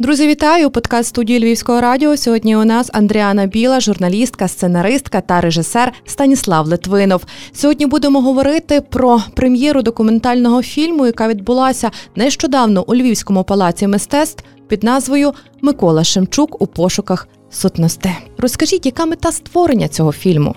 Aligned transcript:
Друзі, 0.00 0.26
вітаю! 0.26 0.70
Подкаст 0.70 1.08
студії 1.08 1.38
Львівського 1.38 1.80
радіо. 1.80 2.16
Сьогодні 2.16 2.56
у 2.56 2.64
нас 2.64 2.90
Андріана 2.92 3.46
Біла, 3.46 3.80
журналістка, 3.80 4.48
сценаристка 4.48 5.20
та 5.20 5.40
режисер 5.40 5.92
Станіслав 6.04 6.66
Литвинов. 6.66 7.24
Сьогодні 7.52 7.86
будемо 7.86 8.20
говорити 8.20 8.80
про 8.80 9.22
прем'єру 9.34 9.82
документального 9.82 10.62
фільму, 10.62 11.06
яка 11.06 11.28
відбулася 11.28 11.90
нещодавно 12.16 12.84
у 12.86 12.94
Львівському 12.94 13.44
палаці 13.44 13.86
мистецтв 13.86 14.44
під 14.68 14.82
назвою 14.82 15.32
Микола 15.60 16.04
Шемчук 16.04 16.62
у 16.62 16.66
пошуках 16.66 17.28
сутності. 17.50 18.10
Розкажіть, 18.38 18.86
яка 18.86 19.06
мета 19.06 19.32
створення 19.32 19.88
цього 19.88 20.12
фільму? 20.12 20.54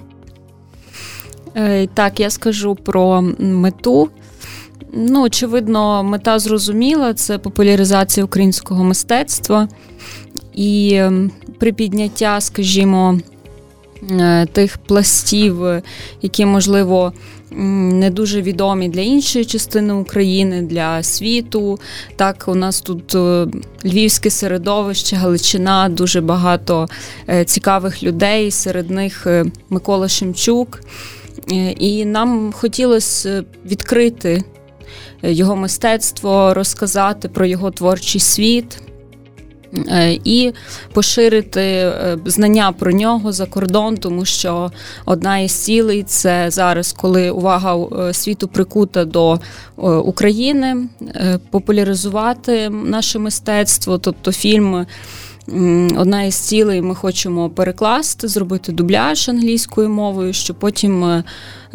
Е, 1.55 1.87
так, 1.87 2.19
я 2.19 2.29
скажу 2.29 2.75
про 2.75 3.21
мету. 3.39 4.09
Ну, 4.93 5.23
очевидно, 5.23 6.03
мета 6.03 6.39
зрозуміла 6.39 7.13
це 7.13 7.37
популяризація 7.37 8.25
українського 8.25 8.83
мистецтва 8.83 9.67
і 10.53 10.93
ем, 10.93 11.31
припідняття, 11.59 12.41
скажімо, 12.41 13.19
е, 14.11 14.45
тих 14.45 14.77
пластів, 14.77 15.61
які, 16.21 16.45
можливо, 16.45 17.13
не 17.51 18.09
дуже 18.09 18.41
відомі 18.41 18.89
для 18.89 19.01
іншої 19.01 19.45
частини 19.45 19.93
України, 19.93 20.61
для 20.61 21.03
світу. 21.03 21.79
Так, 22.15 22.45
у 22.47 22.55
нас 22.55 22.81
тут 22.81 23.15
е, 23.15 23.47
львівське 23.85 24.29
середовище, 24.29 25.15
Галичина, 25.15 25.89
дуже 25.89 26.21
багато 26.21 26.87
е, 27.29 27.45
цікавих 27.45 28.03
людей, 28.03 28.51
серед 28.51 28.89
них 28.89 29.27
Микола 29.69 30.07
Шемчук. 30.07 30.81
І 31.77 32.05
нам 32.05 32.51
хотілося 32.51 33.43
відкрити 33.65 34.43
його 35.21 35.55
мистецтво, 35.55 36.53
розказати 36.53 37.29
про 37.29 37.45
його 37.45 37.71
творчий 37.71 38.21
світ. 38.21 38.81
Е, 39.87 40.19
і 40.23 40.53
поширити 40.93 41.61
е, 41.61 42.17
знання 42.25 42.71
про 42.71 42.91
нього 42.91 43.31
за 43.31 43.45
кордон, 43.45 43.97
тому 43.97 44.25
що 44.25 44.71
одна 45.05 45.39
із 45.39 45.51
цілей 45.51 46.03
це 46.03 46.45
зараз, 46.49 46.93
коли 46.93 47.31
увага 47.31 47.75
е, 47.77 48.13
світу 48.13 48.47
прикута 48.47 49.05
до 49.05 49.39
України, 50.03 50.87
популяризувати 51.49 52.69
наше 52.69 53.19
мистецтво, 53.19 53.97
тобто 53.97 54.31
фільм 54.31 54.85
Одна 55.97 56.23
із 56.23 56.35
цілей 56.35 56.81
ми 56.81 56.95
хочемо 56.95 57.49
перекласти, 57.49 58.27
зробити 58.27 58.71
дубляж 58.71 59.29
англійською 59.29 59.89
мовою, 59.89 60.33
щоб 60.33 60.59
потім 60.59 61.03
е, 61.03 61.23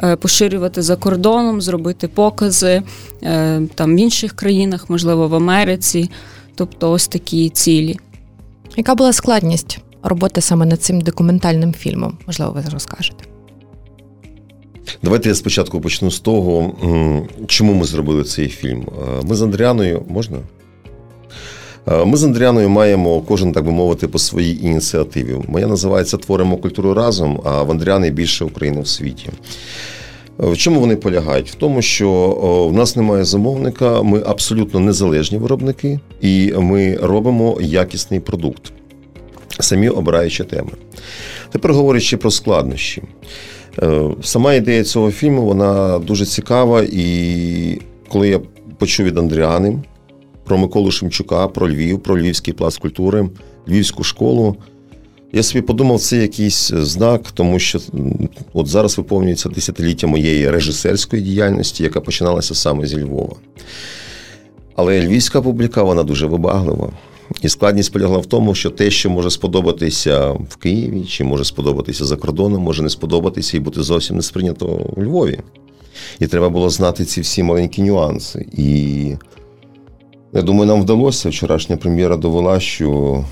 е, 0.02 0.16
поширювати 0.16 0.82
за 0.82 0.96
кордоном, 0.96 1.60
зробити 1.60 2.08
покази 2.08 2.82
е, 3.22 3.62
там 3.74 3.96
в 3.96 3.98
інших 3.98 4.32
країнах, 4.32 4.90
можливо, 4.90 5.28
в 5.28 5.34
Америці. 5.34 6.10
Тобто 6.54 6.92
ось 6.92 7.08
такі 7.08 7.48
цілі. 7.48 7.98
Яка 8.76 8.94
була 8.94 9.12
складність 9.12 9.78
роботи 10.02 10.40
саме 10.40 10.66
над 10.66 10.82
цим 10.82 11.00
документальним 11.00 11.72
фільмом? 11.72 12.18
Можливо, 12.26 12.52
ви 12.52 12.62
розкажете. 12.72 13.24
Давайте 15.02 15.28
я 15.28 15.34
спочатку 15.34 15.80
почну 15.80 16.10
з 16.10 16.20
того, 16.20 16.72
чому 17.46 17.74
ми 17.74 17.84
зробили 17.84 18.24
цей 18.24 18.48
фільм. 18.48 18.88
Ми 19.22 19.34
з 19.34 19.42
Андріаною 19.42 20.02
можна? 20.08 20.38
Е, 21.88 22.04
ми 22.04 22.16
з 22.16 22.24
Андріаною 22.24 22.68
маємо 22.68 23.20
кожен, 23.20 23.52
так 23.52 23.64
би 23.64 23.72
мовити, 23.72 24.08
по 24.08 24.18
своїй 24.18 24.64
ініціативі. 24.66 25.36
Моя 25.48 25.66
називається 25.66 26.16
Творимо 26.16 26.56
культуру 26.56 26.94
разом, 26.94 27.40
а 27.44 27.62
в 27.62 27.70
Андріани 27.70 28.10
більше 28.10 28.44
України 28.44 28.80
в 28.80 28.88
світі. 28.88 29.28
Е, 29.28 30.46
в 30.46 30.56
чому 30.56 30.80
вони 30.80 30.96
полягають? 30.96 31.50
В 31.50 31.54
тому, 31.54 31.82
що 31.82 32.10
в 32.72 32.76
нас 32.76 32.96
немає 32.96 33.24
замовника, 33.24 34.02
ми 34.02 34.22
абсолютно 34.26 34.80
незалежні 34.80 35.38
виробники, 35.38 36.00
і 36.20 36.52
ми 36.56 36.96
робимо 36.96 37.58
якісний 37.60 38.20
продукт, 38.20 38.72
самі 39.60 39.88
обираючи 39.88 40.44
теми. 40.44 40.70
Тепер 41.50 41.72
говорячи 41.72 42.16
про 42.16 42.30
складнощі. 42.30 43.02
Е, 43.82 44.02
сама 44.22 44.54
ідея 44.54 44.84
цього 44.84 45.10
фільму 45.10 45.42
вона 45.42 45.98
дуже 45.98 46.26
цікава, 46.26 46.82
і 46.92 47.80
коли 48.08 48.28
я 48.28 48.40
почув 48.78 49.06
від 49.06 49.18
Андріани, 49.18 49.78
про 50.46 50.58
Миколу 50.58 50.90
Шемчука, 50.90 51.48
про 51.48 51.70
Львів, 51.70 51.98
про 51.98 52.18
Львівський 52.18 52.54
пласт 52.54 52.78
культури, 52.78 53.28
Львівську 53.68 54.04
школу. 54.04 54.56
Я 55.32 55.42
собі 55.42 55.62
подумав, 55.62 56.00
це 56.00 56.16
якийсь 56.16 56.68
знак, 56.74 57.30
тому 57.30 57.58
що 57.58 57.80
от 58.52 58.66
зараз 58.66 58.98
виповнюється 58.98 59.48
десятиліття 59.48 60.06
моєї 60.06 60.50
режисерської 60.50 61.22
діяльності, 61.22 61.82
яка 61.82 62.00
починалася 62.00 62.54
саме 62.54 62.86
зі 62.86 63.02
Львова. 63.02 63.36
Але 64.76 65.06
львівська 65.06 65.42
публіка 65.42 65.82
вона 65.82 66.02
дуже 66.02 66.26
вибаглива. 66.26 66.90
І 67.42 67.48
складність 67.48 67.92
полягла 67.92 68.18
в 68.18 68.26
тому, 68.26 68.54
що 68.54 68.70
те, 68.70 68.90
що 68.90 69.10
може 69.10 69.30
сподобатися 69.30 70.30
в 70.30 70.56
Києві, 70.56 71.04
чи 71.04 71.24
може 71.24 71.44
сподобатися 71.44 72.04
за 72.04 72.16
кордоном, 72.16 72.62
може 72.62 72.82
не 72.82 72.90
сподобатися 72.90 73.56
і 73.56 73.60
бути 73.60 73.82
зовсім 73.82 74.16
не 74.16 74.22
сприйнято 74.22 74.66
у 74.96 75.02
Львові. 75.02 75.40
І 76.20 76.26
треба 76.26 76.48
було 76.48 76.70
знати 76.70 77.04
ці 77.04 77.20
всі 77.20 77.42
маленькі 77.42 77.82
нюанси. 77.82 78.46
І 78.52 79.12
я 80.36 80.42
думаю, 80.42 80.66
нам 80.66 80.80
вдалося. 80.80 81.28
Вчорашня 81.28 81.76
прем'єра 81.76 82.16
довела, 82.16 82.60
що 82.60 83.24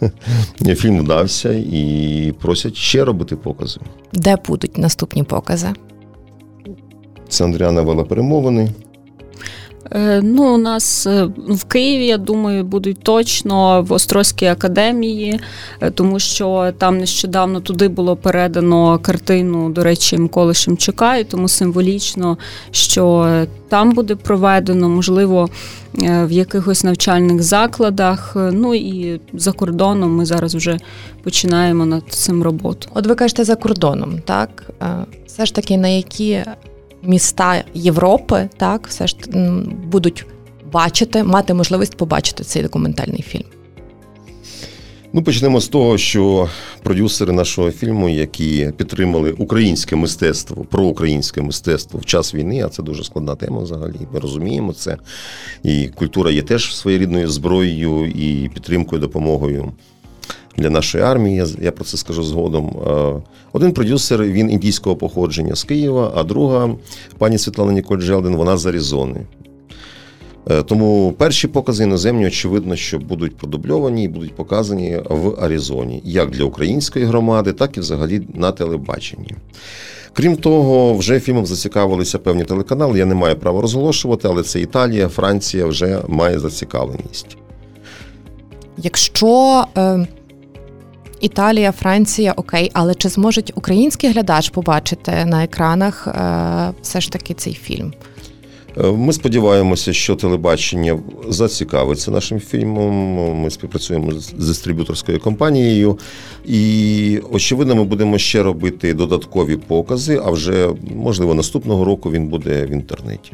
фільм 0.76 0.98
вдався 0.98 1.52
і 1.52 2.34
просять 2.40 2.76
ще 2.76 3.04
робити 3.04 3.36
покази. 3.36 3.80
Де 4.12 4.36
будуть 4.46 4.78
наступні 4.78 5.22
покази? 5.22 5.68
Це 7.28 7.44
Андріана 7.44 7.82
вела 7.82 8.04
перемовини. 8.04 8.70
Е, 9.90 10.20
ну, 10.22 10.54
у 10.54 10.58
нас 10.58 11.06
е, 11.06 11.28
в 11.48 11.64
Києві, 11.64 12.06
я 12.06 12.18
думаю, 12.18 12.64
будуть 12.64 13.02
точно 13.02 13.82
в 13.82 13.92
Острозькій 13.92 14.46
академії, 14.46 15.40
е, 15.80 15.90
тому 15.90 16.18
що 16.18 16.72
там 16.78 16.98
нещодавно 16.98 17.60
туди 17.60 17.88
було 17.88 18.16
передано 18.16 18.98
картину, 18.98 19.70
до 19.70 19.82
речі, 19.82 20.18
Миколи 20.18 20.54
Шемчука, 20.54 21.16
і 21.16 21.24
тому 21.24 21.48
символічно, 21.48 22.38
що 22.70 23.28
там 23.68 23.92
буде 23.92 24.16
проведено, 24.16 24.88
можливо, 24.88 25.48
в 25.98 26.32
якихось 26.32 26.84
навчальних 26.84 27.42
закладах. 27.42 28.32
Ну 28.52 28.74
і 28.74 29.20
за 29.32 29.52
кордоном 29.52 30.16
ми 30.16 30.26
зараз 30.26 30.54
вже 30.54 30.78
починаємо 31.22 31.86
над 31.86 32.02
цим 32.08 32.42
роботу. 32.42 32.88
От 32.94 33.06
ви 33.06 33.14
кажете 33.14 33.44
за 33.44 33.56
кордоном, 33.56 34.20
так? 34.24 34.62
Все 35.26 35.46
ж 35.46 35.54
таки, 35.54 35.76
на 35.76 35.88
які 35.88 36.44
міста 37.06 37.64
Європи 37.74 38.48
так 38.56 38.86
все 38.86 39.06
ж 39.06 39.16
будуть 39.84 40.26
бачити, 40.72 41.24
мати 41.24 41.54
можливість 41.54 41.96
побачити 41.96 42.44
цей 42.44 42.62
документальний 42.62 43.22
фільм. 43.22 43.44
Ну, 45.12 45.22
почнемо 45.22 45.60
з 45.60 45.68
того, 45.68 45.98
що 45.98 46.48
продюсери 46.82 47.32
нашого 47.32 47.70
фільму, 47.70 48.08
які 48.08 48.72
підтримали 48.76 49.30
українське 49.32 49.96
мистецтво, 49.96 50.64
проукраїнське 50.64 51.42
мистецтво 51.42 52.00
в 52.00 52.04
час 52.04 52.34
війни, 52.34 52.62
а 52.66 52.68
це 52.68 52.82
дуже 52.82 53.04
складна 53.04 53.34
тема 53.34 53.58
взагалі. 53.58 53.96
Ми 54.12 54.20
розуміємо 54.20 54.72
це. 54.72 54.96
І 55.62 55.88
культура 55.88 56.30
є 56.30 56.42
теж 56.42 56.76
своєрідною 56.76 57.28
зброєю 57.28 58.06
і 58.06 58.50
підтримкою, 58.54 59.00
допомогою 59.00 59.72
для 60.56 60.70
нашої 60.70 61.04
армії. 61.04 61.44
Я 61.62 61.72
про 61.72 61.84
це 61.84 61.96
скажу 61.96 62.22
згодом. 62.22 62.76
Е, 62.86 63.22
один 63.52 63.72
продюсер 63.72 64.22
він 64.22 64.50
індійського 64.50 64.96
походження 64.96 65.54
з 65.54 65.64
Києва, 65.64 66.12
а 66.16 66.22
друга 66.22 66.70
пані 67.18 67.38
Світлана 67.38 67.72
Ніколь 67.72 67.98
Джелден, 67.98 68.36
вона 68.36 68.56
з 68.56 68.66
Аризони. 68.66 69.20
Е, 70.50 70.62
тому 70.62 71.14
перші 71.18 71.48
покази 71.48 71.84
іноземні, 71.84 72.26
очевидно, 72.26 72.76
що 72.76 72.98
будуть 72.98 73.36
продубльовані 73.36 74.04
і 74.04 74.08
будуть 74.08 74.34
показані 74.34 75.00
в 75.10 75.44
Аризоні, 75.44 76.02
як 76.04 76.30
для 76.30 76.44
української 76.44 77.04
громади, 77.04 77.52
так 77.52 77.76
і 77.76 77.80
взагалі 77.80 78.22
на 78.34 78.52
телебаченні. 78.52 79.34
Крім 80.12 80.36
того, 80.36 80.94
вже 80.94 81.20
фільмом 81.20 81.46
зацікавилися 81.46 82.18
певні 82.18 82.44
телеканали. 82.44 82.98
Я 82.98 83.06
не 83.06 83.14
маю 83.14 83.36
права 83.36 83.60
розголошувати, 83.60 84.28
але 84.28 84.42
це 84.42 84.60
Італія, 84.60 85.08
Франція 85.08 85.66
вже 85.66 86.02
має 86.08 86.38
зацікавленість. 86.38 87.36
Якщо 88.78 89.64
е, 89.78 90.06
Італія, 91.20 91.72
Франція, 91.72 92.32
окей, 92.32 92.70
але 92.74 92.94
чи 92.94 93.08
зможуть 93.08 93.52
український 93.54 94.10
глядач 94.10 94.50
побачити 94.50 95.24
на 95.24 95.44
екранах 95.44 96.06
е, 96.06 96.72
все 96.82 97.00
ж 97.00 97.10
таки 97.10 97.34
цей 97.34 97.52
фільм? 97.52 97.92
Е, 98.76 98.82
ми 98.82 99.12
сподіваємося, 99.12 99.92
що 99.92 100.16
телебачення 100.16 100.98
зацікавиться 101.28 102.10
нашим 102.10 102.40
фільмом. 102.40 102.94
Ми 103.40 103.50
співпрацюємо 103.50 104.12
з 104.12 104.32
дистриб'юторською 104.32 105.20
компанією, 105.20 105.98
і 106.44 107.20
очевидно, 107.32 107.74
ми 107.74 107.84
будемо 107.84 108.18
ще 108.18 108.42
робити 108.42 108.94
додаткові 108.94 109.56
покази. 109.56 110.20
А 110.24 110.30
вже 110.30 110.68
можливо 110.94 111.34
наступного 111.34 111.84
року 111.84 112.10
він 112.10 112.28
буде 112.28 112.66
в 112.66 112.70
інтернеті. 112.70 113.32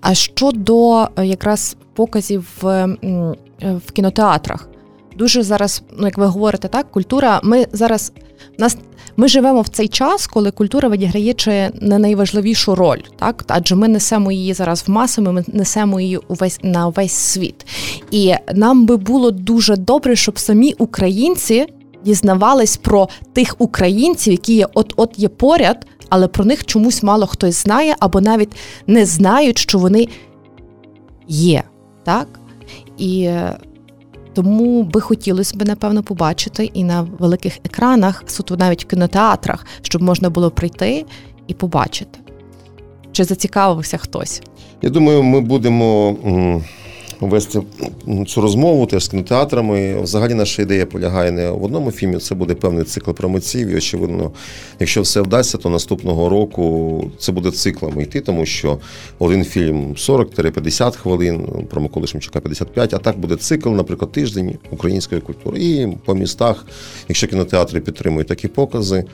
А 0.00 0.14
щодо 0.14 1.08
е, 1.16 1.26
якраз 1.26 1.76
показів 1.94 2.48
в, 2.62 2.86
в 3.62 3.92
кінотеатрах? 3.92 4.68
Дуже 5.16 5.42
зараз, 5.42 5.82
ну 5.98 6.06
як 6.06 6.18
ви 6.18 6.26
говорите, 6.26 6.68
так, 6.68 6.90
культура. 6.90 7.40
Ми 7.42 7.66
зараз 7.72 8.12
нас 8.58 8.76
ми 9.16 9.28
живемо 9.28 9.60
в 9.60 9.68
цей 9.68 9.88
час, 9.88 10.26
коли 10.26 10.50
культура 10.50 10.88
відіграє 10.88 11.34
чи 11.34 11.70
не 11.80 11.98
найважливішу 11.98 12.74
роль, 12.74 12.98
так 13.18 13.44
адже 13.48 13.74
ми 13.74 13.88
несемо 13.88 14.32
її 14.32 14.54
зараз 14.54 14.84
в 14.86 14.90
масами, 14.90 15.32
ми 15.32 15.44
несемо 15.46 16.00
її 16.00 16.20
увесь 16.28 16.58
на 16.62 16.88
весь 16.88 17.12
світ. 17.12 17.66
І 18.10 18.34
нам 18.54 18.86
би 18.86 18.96
було 18.96 19.30
дуже 19.30 19.76
добре, 19.76 20.16
щоб 20.16 20.38
самі 20.38 20.74
українці 20.78 21.66
дізнавались 22.04 22.76
про 22.76 23.08
тих 23.32 23.56
українців, 23.58 24.32
які 24.32 24.54
є 24.54 24.66
от-от 24.74 25.18
є 25.18 25.28
поряд, 25.28 25.86
але 26.08 26.28
про 26.28 26.44
них 26.44 26.64
чомусь 26.64 27.02
мало 27.02 27.26
хтось 27.26 27.62
знає, 27.62 27.96
або 27.98 28.20
навіть 28.20 28.52
не 28.86 29.06
знають, 29.06 29.58
що 29.58 29.78
вони 29.78 30.08
є. 31.28 31.62
Так? 32.04 32.28
І 32.98 33.30
тому 34.34 34.82
би 34.82 35.00
хотілося 35.00 35.56
б, 35.56 35.68
напевно, 35.68 36.02
побачити 36.02 36.64
і 36.64 36.84
на 36.84 37.02
великих 37.18 37.58
екранах, 37.64 38.22
суто 38.26 38.56
навіть 38.56 38.84
в 38.84 38.88
кінотеатрах, 38.88 39.66
щоб 39.82 40.02
можна 40.02 40.30
було 40.30 40.50
прийти 40.50 41.04
і 41.46 41.54
побачити. 41.54 42.18
Чи 43.12 43.24
зацікавився 43.24 43.96
хтось? 43.96 44.42
Я 44.82 44.90
думаю, 44.90 45.22
ми 45.22 45.40
будемо 45.40 46.16
вести 47.20 47.60
цю 48.26 48.40
розмову 48.40 48.86
теж 48.86 49.04
з 49.04 49.08
кінотеатрами. 49.08 50.02
Взагалі 50.02 50.34
наша 50.34 50.62
ідея 50.62 50.86
полягає 50.86 51.30
не 51.30 51.50
в 51.50 51.64
одному 51.64 51.90
фільмі. 51.90 52.18
Це 52.18 52.34
буде 52.34 52.54
певний 52.54 52.84
цикл 52.84 53.10
промоців. 53.10 53.68
І 53.68 53.76
очевидно, 53.76 54.30
якщо 54.80 55.02
все 55.02 55.20
вдасться, 55.20 55.58
то 55.58 55.70
наступного 55.70 56.28
року 56.28 57.10
це 57.18 57.32
буде 57.32 57.50
циклами 57.50 58.02
йти, 58.02 58.20
тому 58.20 58.46
що 58.46 58.78
один 59.18 59.44
фільм 59.44 59.94
40-50 59.94 60.96
хвилин, 60.96 61.48
про 61.70 61.80
Миколи 61.80 62.06
Шемчука 62.06 62.40
55, 62.40 62.94
а 62.94 62.98
так 62.98 63.18
буде 63.18 63.36
цикл, 63.36 63.70
наприклад, 63.70 64.12
тиждень 64.12 64.58
української 64.70 65.20
культури. 65.20 65.58
І 65.58 65.88
по 66.04 66.14
містах, 66.14 66.66
якщо 67.08 67.26
кінотеатри 67.26 67.80
підтримують 67.80 68.28
такі 68.28 68.48
покази. 68.48 69.04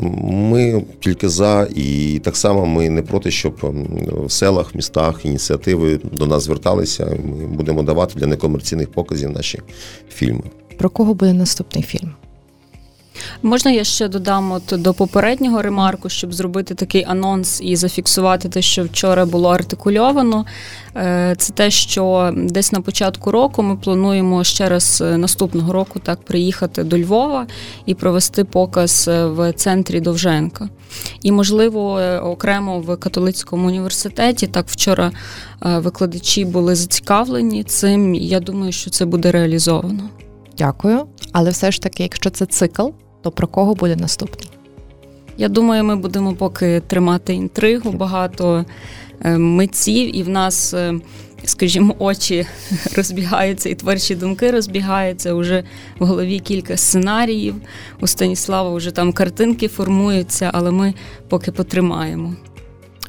Ми 0.00 0.84
тільки 1.00 1.28
за, 1.28 1.68
і 1.74 2.20
так 2.24 2.36
само 2.36 2.66
ми 2.66 2.90
не 2.90 3.02
проти, 3.02 3.30
щоб 3.30 3.56
ем, 3.62 3.86
в 4.26 4.32
селах, 4.32 4.74
містах 4.74 5.24
ініціативи 5.24 6.00
до 6.12 6.26
нас 6.26 6.42
зверталися. 6.42 7.18
Ми 7.24 7.46
будемо 7.46 7.82
давати 7.82 8.18
для 8.18 8.26
некомерційних 8.26 8.90
показів 8.90 9.30
наші 9.30 9.60
фільми. 10.14 10.42
Про 10.78 10.90
кого 10.90 11.14
буде 11.14 11.32
наступний 11.32 11.84
фільм? 11.84 12.12
Можна 13.42 13.70
я 13.70 13.84
ще 13.84 14.08
додам 14.08 14.52
от 14.52 14.82
до 14.82 14.94
попереднього 14.94 15.62
ремарку, 15.62 16.08
щоб 16.08 16.34
зробити 16.34 16.74
такий 16.74 17.04
анонс 17.08 17.60
і 17.60 17.76
зафіксувати 17.76 18.48
те, 18.48 18.62
що 18.62 18.84
вчора 18.84 19.26
було 19.26 19.50
артикульовано. 19.50 20.44
Е, 20.96 21.34
це 21.38 21.52
те, 21.52 21.70
що 21.70 22.32
десь 22.36 22.72
на 22.72 22.80
початку 22.80 23.30
року 23.30 23.62
ми 23.62 23.76
плануємо 23.76 24.44
ще 24.44 24.68
раз 24.68 25.02
е, 25.06 25.16
наступного 25.16 25.72
року 25.72 25.98
так 25.98 26.22
приїхати 26.22 26.84
до 26.84 26.98
Львова 26.98 27.46
і 27.86 27.94
провести 27.94 28.44
показ 28.44 29.08
е, 29.08 29.26
в 29.26 29.52
центрі 29.52 30.00
Довженка. 30.00 30.68
І, 31.22 31.32
можливо, 31.32 32.00
окремо 32.22 32.80
в 32.80 32.96
католицькому 32.96 33.66
університеті. 33.66 34.46
Так 34.46 34.68
вчора 34.68 35.12
викладачі 35.60 36.44
були 36.44 36.74
зацікавлені 36.74 37.64
цим. 37.64 38.14
Я 38.14 38.40
думаю, 38.40 38.72
що 38.72 38.90
це 38.90 39.04
буде 39.04 39.30
реалізовано. 39.30 40.10
Дякую. 40.58 41.06
Але 41.32 41.50
все 41.50 41.70
ж 41.70 41.82
таки, 41.82 42.02
якщо 42.02 42.30
це 42.30 42.46
цикл, 42.46 42.88
то 43.24 43.30
про 43.30 43.48
кого 43.48 43.74
буде 43.74 43.96
наступний? 43.96 44.50
Я 45.36 45.48
думаю, 45.48 45.84
ми 45.84 45.96
будемо 45.96 46.34
поки 46.34 46.80
тримати 46.80 47.34
інтригу, 47.34 47.92
багато 47.92 48.64
е, 49.20 49.38
митців, 49.38 50.16
і 50.16 50.22
в 50.22 50.28
нас, 50.28 50.74
е, 50.74 50.94
скажімо, 51.44 51.94
очі 51.98 52.46
розбігаються, 52.96 53.68
і 53.68 53.74
творчі 53.74 54.14
думки 54.14 54.50
розбігаються. 54.50 55.34
Уже 55.34 55.64
в 55.98 56.06
голові 56.06 56.38
кілька 56.38 56.76
сценаріїв. 56.76 57.54
У 58.00 58.06
Станіслава 58.06 58.74
вже 58.74 58.90
там 58.90 59.12
картинки 59.12 59.68
формуються, 59.68 60.50
але 60.54 60.70
ми 60.70 60.94
поки 61.28 61.52
потримаємо. 61.52 62.34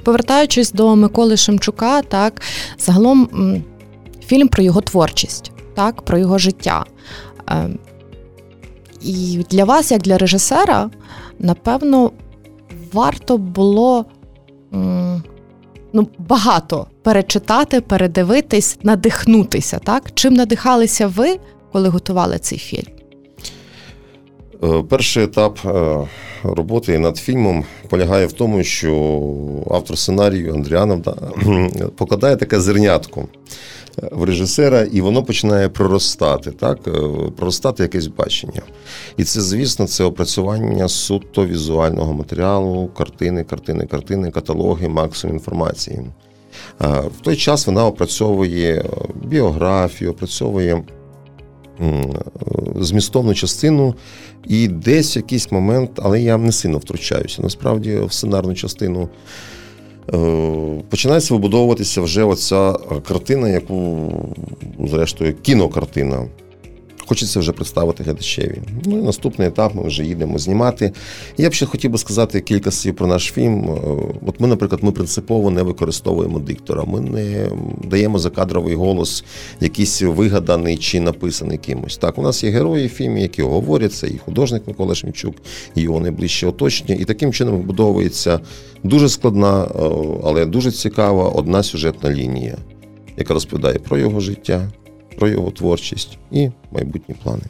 Повертаючись 0.03 0.71
до 0.71 0.95
Миколи 0.95 1.37
Шемчука, 1.37 2.01
так 2.01 2.41
загалом 2.77 3.29
фільм 4.25 4.47
про 4.47 4.63
його 4.63 4.81
творчість, 4.81 5.51
так, 5.73 6.01
про 6.01 6.17
його 6.17 6.37
життя. 6.37 6.85
І 9.05 9.45
для 9.49 9.63
вас, 9.63 9.91
як 9.91 10.01
для 10.01 10.17
режисера, 10.17 10.89
напевно, 11.39 12.11
варто 12.93 13.37
було 13.37 14.05
ну, 15.93 16.07
багато 16.17 16.87
перечитати, 17.03 17.81
передивитись, 17.81 18.77
надихнутися. 18.83 19.79
Так? 19.79 20.03
Чим 20.13 20.33
надихалися 20.33 21.07
ви, 21.07 21.39
коли 21.71 21.89
готували 21.89 22.39
цей 22.39 22.57
фільм? 22.57 22.85
Е, 24.63 24.83
перший 24.89 25.23
етап 25.23 25.59
е, 25.65 25.97
роботи 26.43 26.99
над 26.99 27.17
фільмом 27.17 27.65
полягає 27.89 28.25
в 28.25 28.33
тому, 28.33 28.63
що 28.63 28.93
автор 29.71 29.97
сценарію 29.97 30.53
Андріанов 30.53 31.01
покладає 31.97 32.35
таке 32.35 32.59
зернятко 32.59 33.27
в 34.11 34.23
режисера, 34.23 34.81
і 34.81 35.01
воно 35.01 35.23
починає 35.23 35.69
проростати, 35.69 36.51
так? 36.51 36.79
Е, 36.87 36.91
проростати 37.37 37.83
якесь 37.83 38.07
бачення. 38.07 38.61
І 39.17 39.23
це, 39.23 39.41
звісно, 39.41 39.87
це 39.87 40.03
опрацювання 40.03 40.87
суто 40.87 41.45
візуального 41.45 42.13
матеріалу, 42.13 42.87
картини, 42.97 43.43
картини, 43.43 43.85
картини, 43.85 44.31
каталоги, 44.31 44.87
максимум 44.87 45.35
інформації. 45.35 46.01
В 46.79 47.21
той 47.21 47.35
час 47.35 47.67
вона 47.67 47.85
опрацьовує 47.85 48.85
біографію, 49.23 50.11
опрацьовує 50.11 50.83
змістовну 52.75 53.33
частину, 53.33 53.95
і 54.47 54.67
десь 54.67 55.15
якийсь 55.15 55.51
момент, 55.51 55.91
але 56.03 56.21
я 56.21 56.37
не 56.37 56.51
сильно 56.51 56.77
втручаюся. 56.77 57.41
Насправді, 57.41 57.97
в 57.97 58.13
сценарну 58.13 58.55
частину 58.55 59.01
е, 59.01 59.07
починається 60.89 61.33
вибудовуватися 61.33 62.01
вже 62.01 62.23
оця 62.23 62.73
картина, 63.07 63.49
яку, 63.49 64.11
зрештою, 64.79 65.33
кінокартина 65.41 66.25
хочеться 67.05 67.39
вже 67.39 67.51
представити 67.51 68.03
глядачеві. 68.03 68.61
Ну 68.85 68.99
і 68.99 69.01
наступний 69.01 69.47
етап 69.47 69.75
ми 69.75 69.83
вже 69.83 70.03
їдемо 70.03 70.39
знімати. 70.39 70.91
Я 71.37 71.49
б 71.49 71.53
ще 71.53 71.65
хотів 71.65 71.91
би 71.91 71.97
сказати 71.97 72.41
кілька 72.41 72.71
слів 72.71 72.95
про 72.95 73.07
наш 73.07 73.31
фільм. 73.31 73.69
Е, 73.69 73.79
от 74.25 74.39
ми, 74.39 74.47
наприклад, 74.47 74.83
ми 74.83 74.91
принципово 74.91 75.51
не 75.51 75.63
використовуємо 75.63 76.39
диктора. 76.39 76.83
Ми 76.83 77.01
не 77.01 77.49
даємо 77.83 78.19
закадровий 78.19 78.75
голос, 78.75 79.23
якийсь 79.61 80.01
вигаданий 80.01 80.77
чи 80.77 80.99
написаний 80.99 81.57
кимось. 81.57 81.97
Так, 81.97 82.17
у 82.17 82.21
нас 82.21 82.43
є 82.43 82.49
герої 82.49 82.87
в 82.87 82.89
фільмі, 82.89 83.21
які 83.21 83.41
говорять, 83.41 83.93
це 83.93 84.07
і 84.07 84.17
художник 84.17 84.67
Микола 84.67 84.95
Шемчук, 84.95 85.35
і 85.75 85.81
його 85.81 85.99
найближче 85.99 86.47
оточення. 86.47 86.95
І 86.95 87.05
таким 87.05 87.33
чином 87.33 87.57
вибудовується 87.57 88.39
дуже 88.83 89.09
складна, 89.09 89.63
е, 89.63 89.67
але 90.23 90.45
дуже 90.45 90.71
цікава 90.71 91.29
одна 91.29 91.63
сюжетна 91.63 92.11
лінія, 92.11 92.57
яка 93.17 93.33
розповідає 93.33 93.79
про 93.79 93.97
його 93.97 94.19
життя 94.19 94.71
про 95.17 95.27
його 95.27 95.51
творчість 95.51 96.17
і 96.31 96.49
майбутні 96.71 97.15
плани. 97.23 97.43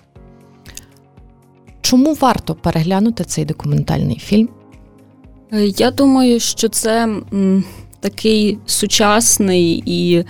Чому 1.82 2.14
варто 2.14 2.56
переглянути 2.56 3.24
цей 3.24 3.46
документальний 3.46 4.20
фільм? 4.20 4.50
Е, 5.54 5.66
я 5.66 5.92
думаю, 5.92 6.40
що 6.40 6.70
це 6.70 7.10
такий 8.00 8.58
сучасний 8.66 9.84
і 9.86 10.26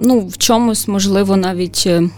ну, 0.00 0.26
в 0.26 0.38
чомусь, 0.38 0.88
можливо, 0.88 1.36
навіть, 1.36 1.84
е, 1.86 2.10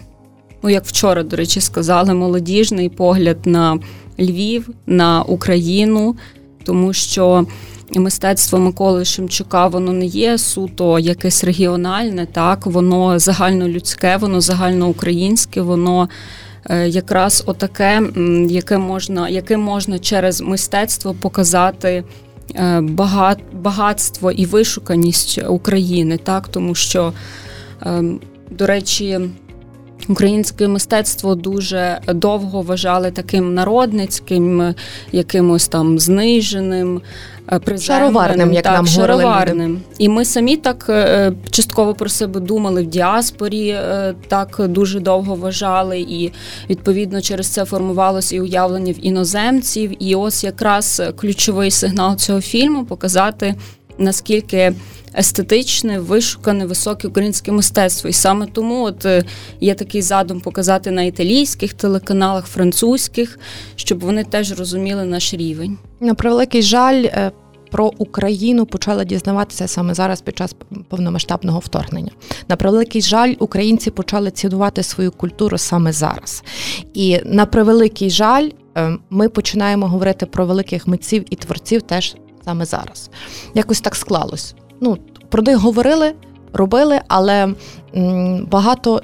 ну, 0.63 0.69
як 0.69 0.85
вчора, 0.85 1.23
до 1.23 1.35
речі, 1.35 1.61
сказали, 1.61 2.13
молодіжний 2.13 2.89
погляд 2.89 3.37
на 3.45 3.79
Львів, 4.19 4.69
на 4.85 5.23
Україну, 5.23 6.15
тому 6.63 6.93
що 6.93 7.45
мистецтво 7.91 8.59
Миколи 8.59 9.05
Шемчука 9.05 9.67
воно 9.67 9.93
не 9.93 10.05
є 10.05 10.37
суто 10.37 10.99
якесь 10.99 11.43
регіональне, 11.43 12.25
так 12.25 12.65
воно 12.65 13.19
загальнолюдське, 13.19 14.17
воно 14.17 14.41
загальноукраїнське, 14.41 15.61
воно. 15.61 16.09
Е, 16.69 16.87
якраз 16.87 17.43
отаке, 17.45 18.01
яке 18.49 18.77
можна 18.77 19.29
яке 19.29 19.57
можна 19.57 19.99
через 19.99 20.41
мистецтво 20.41 21.13
показати 21.13 22.03
е, 22.55 22.81
багат, 22.81 23.39
багатство 23.53 24.31
і 24.31 24.45
вишуканість 24.45 25.39
України, 25.47 26.17
так 26.17 26.47
тому 26.47 26.75
що, 26.75 27.13
ем, 27.81 28.19
до 28.51 28.67
речі, 28.67 29.19
Українське 30.09 30.67
мистецтво 30.67 31.35
дуже 31.35 31.99
довго 32.07 32.61
вважали 32.61 33.11
таким 33.11 33.53
народницьким, 33.53 34.73
якимось 35.11 35.67
там 35.67 35.99
зниженим, 35.99 37.01
е, 37.51 37.77
шароварним, 37.77 38.53
як 38.53 38.63
так, 38.63 38.73
нам 38.73 38.87
шароварним. 38.87 39.81
І 39.97 40.09
ми 40.09 40.25
самі 40.25 40.57
так 40.57 40.85
е, 40.89 41.31
частково 41.49 41.93
про 41.93 42.09
себе 42.09 42.39
думали 42.39 42.83
в 42.83 42.85
діаспорі, 42.85 43.67
е, 43.67 44.15
так 44.27 44.61
дуже 44.69 44.99
довго 44.99 45.35
вважали, 45.35 45.99
і 45.99 46.31
відповідно 46.69 47.21
через 47.21 47.47
це 47.47 47.65
формувалося 47.65 48.35
і 48.35 48.39
уявлення 48.39 48.93
в 48.93 49.05
іноземців. 49.05 50.03
І 50.03 50.15
ось 50.15 50.43
якраз 50.43 51.01
ключовий 51.15 51.71
сигнал 51.71 52.15
цього 52.15 52.41
фільму 52.41 52.85
показати 52.85 53.55
наскільки 53.97 54.73
естетичне, 55.17 55.99
вишукане, 55.99 56.65
високе 56.65 57.07
українське 57.07 57.51
мистецтво. 57.51 58.09
І 58.09 58.13
саме 58.13 58.45
тому 58.45 58.83
от 58.83 59.05
е, 59.05 59.23
є 59.61 59.73
такий 59.73 60.01
задум 60.01 60.39
показати 60.39 60.91
на 60.91 61.03
італійських 61.03 61.73
телеканалах, 61.73 62.45
французьких, 62.45 63.39
щоб 63.75 63.99
вони 63.99 64.23
теж 64.23 64.59
розуміли 64.59 65.05
наш 65.05 65.33
рівень. 65.33 65.77
На 65.99 66.13
превеликий 66.13 66.61
жаль. 66.61 67.03
Е, 67.03 67.31
про 67.71 67.91
Україну 67.97 68.65
почали 68.65 69.05
дізнаватися 69.05 69.67
саме 69.67 69.93
зараз 69.93 70.21
під 70.21 70.37
час 70.37 70.55
повномасштабного 70.89 71.59
вторгнення. 71.59 72.11
На 72.47 72.55
превеликий 72.55 73.01
жаль, 73.01 73.33
українці 73.39 73.91
почали 73.91 74.31
цінувати 74.31 74.83
свою 74.83 75.11
культуру 75.11 75.57
саме 75.57 75.91
зараз. 75.91 76.43
І 76.93 77.19
на 77.25 77.45
превеликий 77.45 78.09
жаль, 78.09 78.49
е, 78.77 78.97
ми 79.09 79.29
починаємо 79.29 79.87
говорити 79.87 80.25
про 80.25 80.45
великих 80.45 80.87
митців 80.87 81.25
і 81.29 81.35
творців 81.35 81.81
теж 81.81 82.15
саме 82.47 82.65
зараз. 82.65 83.09
Якось 83.53 83.81
так 83.81 83.95
склалось. 83.95 84.55
Ну, 84.81 84.97
про 85.29 85.41
них 85.41 85.57
говорили, 85.57 86.13
робили, 86.53 87.01
але 87.07 87.53
багато 88.51 89.01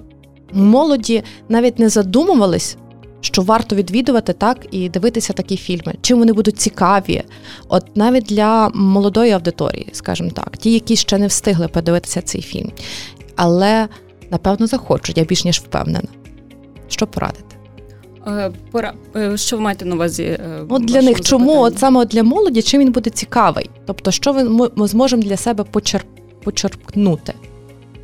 молоді 0.53 1.23
навіть 1.49 1.79
не 1.79 1.89
задумувались. 1.89 2.77
Що 3.21 3.41
варто 3.41 3.75
відвідувати 3.75 4.33
так 4.33 4.67
і 4.71 4.89
дивитися 4.89 5.33
такі 5.33 5.57
фільми, 5.57 5.95
чим 6.01 6.19
вони 6.19 6.33
будуть 6.33 6.59
цікаві, 6.59 7.23
от 7.67 7.97
навіть 7.97 8.25
для 8.25 8.69
молодої 8.69 9.31
аудиторії, 9.31 9.89
скажімо 9.91 10.29
так, 10.29 10.57
ті, 10.57 10.73
які 10.73 10.95
ще 10.95 11.17
не 11.17 11.27
встигли 11.27 11.67
подивитися 11.67 12.21
цей 12.21 12.41
фільм, 12.41 12.71
але 13.35 13.87
напевно 14.31 14.67
захочуть, 14.67 15.17
я 15.17 15.23
більш 15.23 15.45
ніж 15.45 15.59
впевнена. 15.59 16.07
Що 16.87 17.07
порадити? 17.07 17.52
Е, 18.27 18.51
пора 18.71 18.93
е, 19.15 19.37
що 19.37 19.55
ви 19.55 19.61
маєте 19.61 19.85
на 19.85 19.95
увазі? 19.95 20.23
Е, 20.23 20.65
от 20.69 20.85
для 20.85 21.01
них 21.01 21.21
чому 21.21 21.61
от 21.61 21.79
саме 21.79 21.99
от 21.99 22.07
для 22.07 22.23
молоді 22.23 22.61
чим 22.61 22.81
він 22.81 22.91
буде 22.91 23.09
цікавий? 23.09 23.69
Тобто, 23.85 24.11
що 24.11 24.33
ми 24.75 24.87
зможемо 24.87 25.23
для 25.23 25.37
себе 25.37 25.63
почерп... 25.63 26.07
почерпнути? 26.43 27.33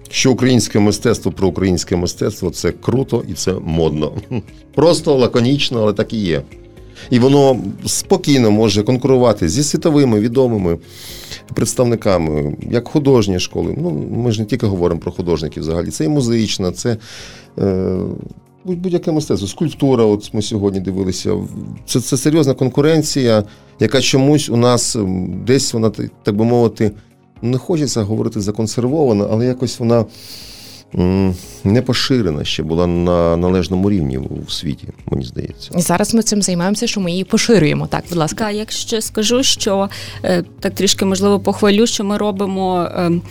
Що 0.10 0.32
українське 0.32 0.80
мистецтво 0.80 1.32
про 1.32 1.48
українське 1.48 1.96
мистецтво 1.96 2.50
це 2.50 2.72
круто 2.72 3.24
і 3.28 3.34
це 3.34 3.54
модно. 3.54 4.12
Просто 4.76 5.16
лаконічно, 5.16 5.82
але 5.82 5.94
так 5.94 6.14
і 6.14 6.18
є. 6.18 6.42
І 7.10 7.20
воно 7.20 7.60
спокійно 7.86 8.52
може 8.52 8.84
конкурувати 8.84 9.50
зі 9.50 9.64
світовими 9.64 10.20
відомими 10.20 10.78
представниками, 11.54 12.58
як 12.72 12.88
художні 12.88 13.40
школи. 13.40 13.76
Ну, 13.78 14.08
Ми 14.12 14.32
ж 14.32 14.40
не 14.40 14.46
тільки 14.46 14.66
говоримо 14.66 15.02
про 15.02 15.12
художників 15.12 15.64
взагалі, 15.64 15.90
це 15.90 16.06
і 16.06 16.10
музична, 16.10 16.72
це 16.72 16.98
е, 17.60 17.98
будь-яке 18.66 19.12
мистецтво. 19.12 19.48
Скульптура, 19.48 20.06
от 20.06 20.34
ми 20.34 20.42
сьогодні 20.42 20.80
дивилися. 20.80 21.36
Це 21.86 22.02
це 22.02 22.18
серйозна 22.18 22.54
конкуренція, 22.54 23.44
яка 23.80 24.02
чомусь 24.02 24.50
у 24.50 24.58
нас 24.58 24.98
десь 25.46 25.74
вона, 25.74 25.92
так 26.24 26.36
би 26.36 26.46
мовити, 26.46 26.92
не 27.42 27.58
хочеться 27.58 28.04
говорити 28.04 28.42
законсервована, 28.42 29.28
але 29.32 29.46
якось 29.46 29.80
вона 29.80 30.06
не 31.64 31.82
поширена 31.86 32.44
ще 32.44 32.64
була 32.64 32.88
на 32.88 33.38
належному 33.38 33.90
рівні 33.90 34.18
у 34.18 34.50
світі, 34.50 34.88
мені 35.06 35.26
здається. 35.26 35.72
І 35.78 35.82
зараз 35.82 36.14
ми 36.14 36.22
цим 36.24 36.42
займаємося, 36.42 36.88
що 36.88 37.02
ми 37.02 37.12
її 37.12 37.24
поширюємо. 37.24 37.88
Так, 37.88 38.04
будь 38.10 38.18
ласка. 38.18 38.46
Так, 38.46 38.56
якщо 38.56 39.02
скажу, 39.02 39.44
що 39.44 39.90
е, 40.24 40.44
так 40.60 40.76
трішки 40.76 41.06
можливо 41.06 41.40
похвалю, 41.40 41.88
що 41.88 42.04
ми 42.04 42.18
робимо 42.18 42.88
ем, 42.96 43.22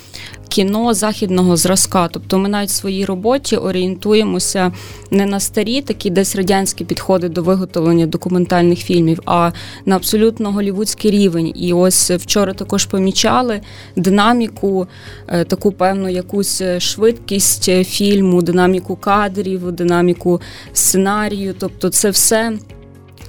кіно 0.48 0.94
західного 0.94 1.56
зразка. 1.56 2.08
Тобто 2.08 2.38
ми 2.38 2.48
навіть 2.48 2.68
в 2.68 2.72
своїй 2.72 3.04
роботі 3.04 3.56
орієнтуємося 3.56 4.72
не 5.10 5.26
на 5.26 5.40
старі, 5.40 5.82
такі 5.82 6.10
десь 6.10 6.36
радянські 6.36 6.84
підходи 6.84 7.28
до 7.28 7.42
виготовлення 7.42 8.06
документальних 8.06 8.78
фільмів, 8.78 9.20
а 9.24 9.50
на 9.86 9.96
абсолютно 9.96 10.52
голівудський 10.52 11.10
рівень. 11.10 11.52
І 11.56 11.72
ось 11.72 12.10
вчора 12.10 12.54
також 12.54 12.86
помічали 12.86 13.60
динаміку, 13.96 14.86
е, 15.28 15.44
таку 15.44 15.72
певну 15.72 16.08
якусь 16.08 16.62
швидкість 16.78 17.70
фільму, 17.84 18.42
динаміку 18.42 18.96
кадрів, 18.96 19.72
динаміку 19.72 20.40
сценарію. 20.72 21.54
Тобто, 21.58 21.88
це 21.88 22.10
все. 22.10 22.58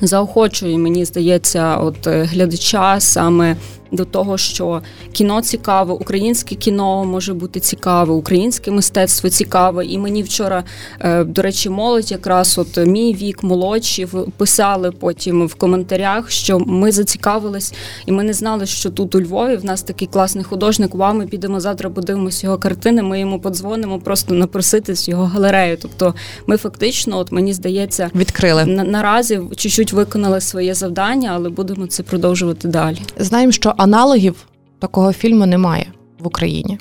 Заохочує, 0.02 0.78
мені 0.78 1.06
здається, 1.06 1.78
от 1.78 2.08
е, 2.08 2.24
глядача 2.24 3.00
саме 3.00 3.56
до 3.92 4.06
того, 4.06 4.38
що 4.38 4.82
кіно 5.12 5.42
цікаве, 5.42 5.94
українське 5.94 6.56
кіно 6.56 7.06
може 7.06 7.34
бути 7.34 7.60
цікаве, 7.60 8.14
українське 8.14 8.72
мистецтво 8.72 9.30
цікаве. 9.30 9.86
І 9.86 9.98
мені 9.98 10.24
вчора, 10.24 10.64
е, 11.00 11.24
до 11.24 11.42
речі, 11.42 11.70
молодь, 11.70 12.12
якраз 12.12 12.58
от 12.58 12.78
мій 12.78 13.14
вік 13.14 13.44
молодші, 13.44 14.08
писали 14.38 14.92
потім 14.92 15.48
в 15.48 15.56
коментарях, 15.56 16.32
що 16.32 16.60
ми 16.60 16.92
зацікавились, 16.92 17.74
і 18.06 18.12
ми 18.12 18.24
не 18.24 18.34
знали, 18.34 18.66
що 18.66 18.90
тут 18.90 19.16
у 19.16 19.22
Львові 19.22 19.56
в 19.56 19.66
нас 19.66 19.84
такий 19.84 20.08
класний 20.08 20.44
художник. 20.44 20.96
Вам 20.96 21.18
ми 21.18 21.28
підемо 21.28 21.60
завтра, 21.60 21.90
подивимося 21.90 22.48
його 22.48 22.58
картини. 22.58 23.04
Ми 23.04 23.20
йому 23.20 23.40
подзвонимо, 23.40 24.00
просто 24.00 24.34
напроситись 24.34 25.08
його 25.08 25.24
галерею. 25.26 25.78
Тобто, 25.82 26.14
ми 26.48 26.58
фактично, 26.58 27.18
от 27.18 27.32
мені 27.32 27.54
здається, 27.54 28.10
відкрили 28.16 28.66
на, 28.66 28.84
наразі 28.84 29.42
чуть-чуть 29.56 29.94
виконали 29.94 30.42
своє 30.42 30.74
завдання, 30.74 31.32
але 31.36 31.50
будемо 31.50 31.88
це 31.88 32.04
продовжувати 32.04 32.68
далі. 32.68 32.98
Знаємо, 33.18 33.52
що 33.52 33.74
аналогів 33.80 34.48
такого 34.80 35.14
фільму 35.14 35.46
немає 35.46 35.86
в 36.20 36.28
Україні. 36.28 36.78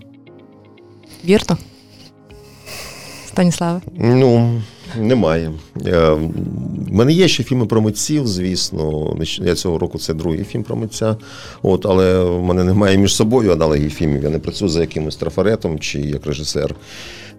Вірно? 1.24 1.58
Станіславе? 3.26 3.80
Ну, 3.96 4.60
немає. 4.96 5.52
Е, 5.86 6.10
в 6.10 6.92
мене 6.92 7.12
є 7.12 7.28
ще 7.28 7.42
фільми 7.42 7.66
про 7.66 7.80
митців, 7.80 8.26
звісно. 8.26 9.16
Я 9.38 9.54
цього 9.54 9.78
року 9.78 9.98
це 9.98 10.14
другий 10.14 10.44
фільм 10.44 10.62
про 10.62 10.76
митця. 10.76 11.16
От, 11.62 11.86
Але 11.86 12.24
в 12.24 12.42
мене 12.42 12.64
немає 12.64 12.98
між 12.98 13.14
собою 13.14 13.52
аналогів 13.52 13.90
фільмів. 13.90 14.22
Я 14.22 14.30
не 14.30 14.38
працюю 14.38 14.68
за 14.68 14.80
якимось 14.80 15.16
трафаретом 15.16 15.78
чи 15.78 16.00
як 16.00 16.26
режисер. 16.26 16.74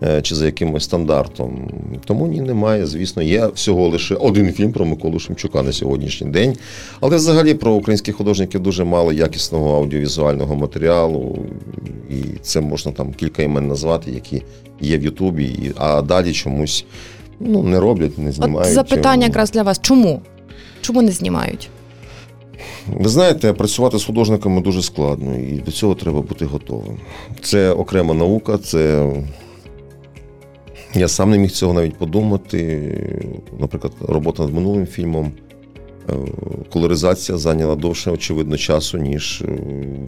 Е, 0.03 0.21
чи 0.21 0.35
за 0.35 0.45
якимось 0.45 0.83
стандартом. 0.83 1.69
Тому 2.05 2.27
ні, 2.27 2.41
немає. 2.41 2.85
Звісно, 2.85 3.23
є 3.23 3.47
всього 3.47 3.87
лише 3.87 4.15
один 4.15 4.53
фільм 4.53 4.71
про 4.71 4.85
Миколу 4.85 5.19
Шемчука 5.19 5.63
на 5.63 5.71
сьогоднішній 5.71 6.27
день. 6.27 6.55
Але 6.99 7.15
взагалі 7.15 7.53
про 7.53 7.71
українських 7.71 8.15
художників 8.15 8.61
дуже 8.61 8.83
мало 8.83 9.13
якісного 9.13 9.77
аудіовізуального 9.77 10.55
матеріалу, 10.55 11.45
і 12.09 12.15
це 12.41 12.61
можна 12.61 12.91
там 12.91 13.13
кілька 13.13 13.43
імен 13.43 13.67
назвати, 13.67 14.11
які 14.11 14.43
є 14.81 14.97
в 14.97 15.03
Ютубі, 15.03 15.71
а 15.75 16.01
далі 16.01 16.33
чомусь 16.33 16.85
ну, 17.39 17.63
не 17.63 17.79
роблять, 17.79 18.17
не 18.17 18.31
знімають. 18.31 18.67
От 18.67 18.73
Запитання 18.73 19.25
якраз 19.25 19.51
для 19.51 19.63
вас: 19.63 19.79
чому? 19.81 20.21
Чому 20.81 21.01
не 21.01 21.11
знімають? 21.11 21.69
Ви 22.87 23.09
знаєте, 23.09 23.53
працювати 23.53 23.99
з 23.99 24.03
художниками 24.03 24.61
дуже 24.61 24.81
складно, 24.81 25.35
і 25.35 25.53
до 25.65 25.71
цього 25.71 25.95
треба 25.95 26.21
бути 26.21 26.45
готовим. 26.45 26.97
Це 27.41 27.71
окрема 27.71 28.13
наука, 28.13 28.57
це 28.57 29.11
я 30.93 31.08
сам 31.08 31.29
не 31.29 31.38
міг 31.38 31.51
цього 31.51 31.74
навіть 31.74 31.96
подумати. 31.96 32.91
Наприклад, 33.60 33.93
робота 34.01 34.43
над 34.43 34.53
минулим 34.53 34.88
фільмом. 34.88 35.31
Е, 36.09 36.15
колоризація 36.73 37.37
зайняла 37.37 37.75
довше, 37.75 38.11
очевидно, 38.11 38.57
часу, 38.57 38.97
ніж 38.97 39.41
е, 39.41 39.57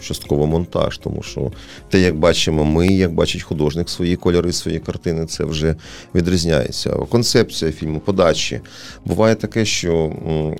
частково 0.01 0.47
монтаж. 0.47 0.97
Тому 0.97 1.23
що 1.23 1.51
те, 1.89 1.99
як 1.99 2.15
бачимо, 2.15 2.65
ми, 2.65 2.87
як 2.87 3.13
бачить 3.13 3.41
художник 3.41 3.89
свої 3.89 4.15
кольори, 4.15 4.51
свої 4.51 4.79
картини, 4.79 5.25
це 5.25 5.45
вже 5.45 5.75
відрізняється. 6.15 6.89
Концепція 6.89 7.71
фільму, 7.71 7.99
подачі. 7.99 8.61
Буває 9.05 9.35
таке, 9.35 9.65
що 9.65 10.13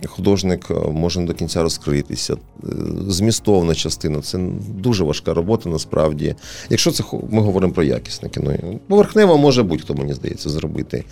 художник 0.07 0.67
е, 0.71 0.73
може 0.91 1.19
не 1.19 1.25
до 1.25 1.33
кінця 1.33 1.63
розкритися. 1.63 2.37
Змістовна 3.07 3.75
частина 3.75 4.21
це 4.21 4.39
дуже 4.77 5.03
важка 5.03 5.33
робота, 5.33 5.69
насправді. 5.69 6.35
Якщо 6.69 6.91
це 6.91 7.03
ми 7.29 7.41
говоримо 7.41 7.73
про 7.73 7.83
якісне 7.83 8.29
кіно, 8.29 8.53
поверхнево 8.87 9.37
може 9.37 9.63
будь-хто, 9.63 9.93
мені 9.93 10.13
здається, 10.13 10.49
зробити. 10.49 11.03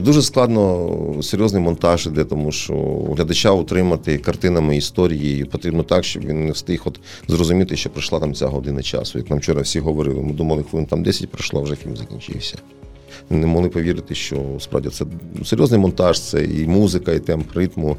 Дуже 0.00 0.22
складно 0.22 0.90
серйозний 1.22 1.62
монтаж 1.62 2.06
іде, 2.06 2.24
тому 2.24 2.52
що 2.52 2.74
глядач 3.16 3.39
глядача 3.40 3.60
утримати 3.60 4.18
картинами 4.18 4.76
історії 4.76 5.44
потрібно 5.44 5.82
так, 5.82 6.04
щоб 6.04 6.24
він 6.24 6.46
не 6.46 6.52
встиг 6.52 6.82
от 6.84 7.00
зрозуміти, 7.28 7.76
що 7.76 7.90
пройшла 7.90 8.20
там 8.20 8.34
ця 8.34 8.46
година 8.46 8.82
часу. 8.82 9.18
Як 9.18 9.30
нам 9.30 9.38
вчора 9.38 9.62
всі 9.62 9.80
говорили, 9.80 10.22
ми 10.22 10.32
думали, 10.32 10.62
хвилин 10.62 10.86
там 10.86 11.02
10 11.02 11.30
пройшло, 11.30 11.62
вже 11.62 11.76
фільм 11.76 11.96
закінчився. 11.96 12.58
Не 13.30 13.46
могли 13.46 13.68
повірити, 13.68 14.14
що 14.14 14.42
справді 14.58 14.88
це 14.88 15.04
серйозний 15.44 15.80
монтаж, 15.80 16.20
це 16.20 16.44
і 16.44 16.66
музика, 16.66 17.12
і 17.12 17.20
темп 17.20 17.52
ритму, 17.56 17.96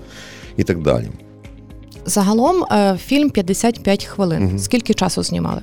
і 0.57 0.63
так 0.63 0.81
далі. 0.81 1.07
Загалом 2.05 2.63
е, 2.63 2.98
фільм 2.98 3.29
55 3.29 4.05
хвилин. 4.05 4.45
Угу. 4.45 4.60
Скільки 4.60 4.93
часу 4.93 5.24
знімали? 5.24 5.62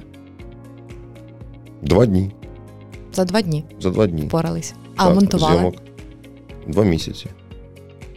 Два 1.82 2.06
дні. 2.06 2.30
За 3.12 3.24
два 3.24 3.42
дні. 3.42 3.64
За 3.80 3.90
два 3.90 4.06
дні. 4.06 4.22
Впорались. 4.22 4.74
А 4.96 5.06
так, 5.06 5.14
монтували? 5.14 5.54
Зйомок. 5.54 5.74
Два 6.66 6.84
місяці. 6.84 7.26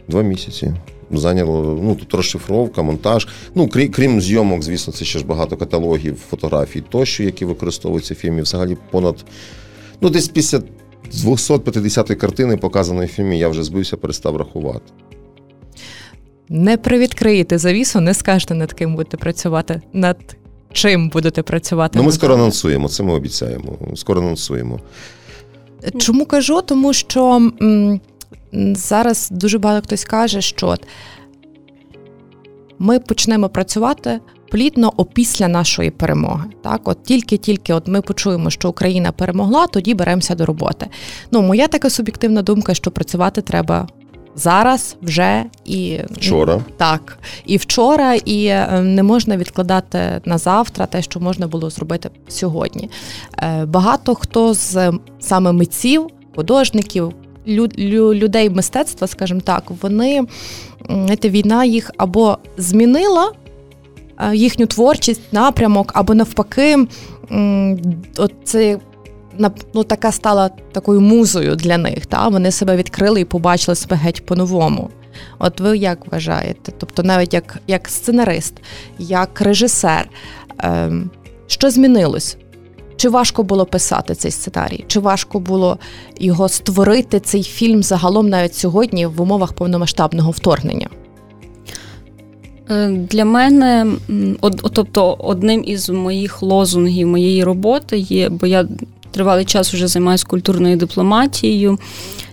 Два 0.08 0.22
місяці 0.22 0.74
зайняло 1.18 1.78
ну, 1.82 1.94
тут 1.94 2.14
розшифровка, 2.14 2.82
монтаж. 2.82 3.28
Ну, 3.54 3.68
крім, 3.68 3.90
крім 3.90 4.20
зйомок, 4.20 4.62
звісно, 4.62 4.92
це 4.92 5.04
ще 5.04 5.18
ж 5.18 5.24
багато 5.26 5.56
каталогів, 5.56 6.16
фотографій 6.30 6.80
тощо, 6.80 7.22
які 7.22 7.44
використовуються 7.44 8.14
в 8.14 8.16
фільмі. 8.16 8.42
Взагалі 8.42 8.76
понад 8.90 9.24
ну, 10.00 10.10
десь 10.10 10.28
після 10.28 10.62
250 11.12 12.08
картини, 12.08 12.56
показаної 12.56 13.08
в 13.08 13.10
фільмі, 13.10 13.38
я 13.38 13.48
вже 13.48 13.62
збився, 13.62 13.96
перестав 13.96 14.36
рахувати. 14.36 14.92
Не 16.48 16.76
привідкриєте 16.76 17.58
завісу, 17.58 18.00
не 18.00 18.14
скажете, 18.14 18.54
над 18.54 18.72
ким 18.72 18.94
будете 18.96 19.16
працювати 19.16 19.80
над 19.92 20.36
чим 20.72 21.08
будете 21.08 21.42
працювати? 21.42 21.98
Ну, 21.98 22.04
Ми 22.04 22.12
скоро 22.12 22.34
анонсуємо, 22.34 22.88
це 22.88 23.02
ми 23.02 23.12
обіцяємо. 23.12 23.78
Скоро 23.94 24.20
анонсуємо. 24.20 24.80
Чому 25.98 26.26
кажу? 26.26 26.62
Тому 26.62 26.92
що 26.92 27.50
м, 27.62 28.00
зараз 28.74 29.28
дуже 29.30 29.58
багато 29.58 29.86
хтось 29.86 30.04
каже, 30.04 30.40
що 30.40 30.76
ми 32.78 32.98
почнемо 32.98 33.48
працювати 33.48 34.20
плідно 34.50 34.92
опісля 34.96 35.48
нашої 35.48 35.90
перемоги. 35.90 36.44
Так, 36.62 36.80
от 36.88 37.02
тільки-тільки 37.02 37.74
от 37.74 37.88
ми 37.88 38.02
почуємо, 38.02 38.50
що 38.50 38.68
Україна 38.68 39.12
перемогла, 39.12 39.66
тоді 39.66 39.94
беремося 39.94 40.34
до 40.34 40.46
роботи. 40.46 40.86
Ну, 41.30 41.42
моя 41.42 41.68
така 41.68 41.90
суб'єктивна 41.90 42.42
думка, 42.42 42.74
що 42.74 42.90
працювати 42.90 43.40
треба. 43.40 43.88
Зараз 44.34 44.96
вже 45.02 45.44
і 45.64 45.98
вчора 46.10 46.60
так, 46.76 47.18
і 47.46 47.56
вчора, 47.56 48.14
і 48.14 48.44
е, 48.46 48.80
не 48.80 49.02
можна 49.02 49.36
відкладати 49.36 49.98
на 50.24 50.38
завтра 50.38 50.86
те, 50.86 51.02
що 51.02 51.20
можна 51.20 51.46
було 51.46 51.70
зробити 51.70 52.10
сьогодні. 52.28 52.90
Е, 53.38 53.64
багато 53.64 54.14
хто 54.14 54.54
з 54.54 54.92
саме 55.20 55.52
митців, 55.52 56.06
художників, 56.36 57.12
людей 57.46 58.50
мистецтва, 58.50 59.06
скажімо 59.06 59.40
так, 59.40 59.62
вони 59.82 60.26
знаєте, 60.88 61.28
війна 61.28 61.64
їх 61.64 61.90
або 61.96 62.38
змінила 62.56 63.32
е, 64.18 64.36
їхню 64.36 64.66
творчість, 64.66 65.32
напрямок, 65.32 65.92
або 65.94 66.14
навпаки, 66.14 66.86
це 68.44 68.78
ну, 69.74 69.84
така 69.84 70.12
стала 70.12 70.50
такою 70.72 71.00
музою 71.00 71.56
для 71.56 71.78
них. 71.78 72.06
Та? 72.06 72.28
Вони 72.28 72.50
себе 72.50 72.76
відкрили 72.76 73.20
і 73.20 73.24
побачили 73.24 73.74
себе 73.74 73.96
геть 73.96 74.26
по-новому. 74.26 74.90
От 75.38 75.60
ви 75.60 75.78
як 75.78 76.12
вважаєте? 76.12 76.72
Тобто, 76.78 77.02
навіть 77.02 77.34
як 77.34 77.58
як 77.66 77.88
сценарист, 77.88 78.54
як 78.98 79.40
режисер, 79.40 80.08
ем, 80.58 81.10
що 81.46 81.70
змінилось? 81.70 82.36
Чи 83.02 83.08
важко 83.08 83.42
було 83.42 83.66
писати 83.66 84.14
цей 84.14 84.30
сценарій? 84.30 84.84
Чи 84.86 85.00
важко 85.00 85.40
було 85.40 85.78
його 86.18 86.48
створити, 86.48 87.20
цей 87.20 87.42
фільм 87.42 87.82
загалом 87.82 88.28
навіть 88.28 88.54
сьогодні 88.54 89.06
в 89.06 89.20
умовах 89.20 89.52
повномасштабного 89.52 90.30
вторгнення? 90.30 90.88
Е, 92.70 92.88
для 92.88 93.24
мене, 93.24 93.86
тобто, 94.72 95.16
одним 95.18 95.64
із 95.66 95.90
моїх 95.90 96.42
лозунгів 96.42 97.08
моєї 97.08 97.44
роботи 97.44 97.98
є, 97.98 98.28
бо 98.28 98.46
я 98.46 98.68
тривалий 99.10 99.44
час 99.44 99.74
вже 99.74 99.88
займаюся 99.88 100.26
культурною 100.26 100.76
дипломатією, 100.76 101.78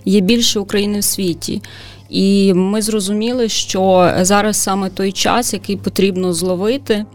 є 0.06 0.20
більше 0.20 0.60
України 0.60 1.00
в 1.00 1.04
світі. 1.04 1.62
І 2.10 2.54
ми 2.54 2.82
зрозуміли, 2.82 3.50
що 3.50 4.14
зараз 4.22 4.58
саме 4.58 4.90
той 4.90 5.12
час, 5.12 5.54
який 5.54 5.76
потрібно 5.76 6.34
зловити 6.34 7.06